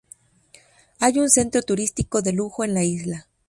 [0.97, 3.27] Hay un centro turístico de lujo en la isla.